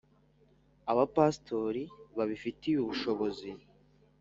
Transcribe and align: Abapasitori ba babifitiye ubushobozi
Abapasitori 0.91 1.83
ba 1.89 1.93
babifitiye 2.17 2.77
ubushobozi 2.79 3.49